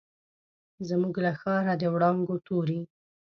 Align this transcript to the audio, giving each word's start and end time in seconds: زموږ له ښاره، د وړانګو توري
زموږ 0.87 1.15
له 1.25 1.31
ښاره، 1.39 1.73
د 1.81 1.83
وړانګو 1.93 2.35
توري 2.47 2.81